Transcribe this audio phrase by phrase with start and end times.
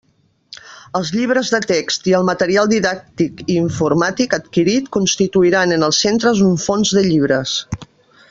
[0.99, 6.41] Els llibres de text i el material didàctic i informàtic adquirit constituiran en els centres
[6.49, 7.57] un fons de llibres.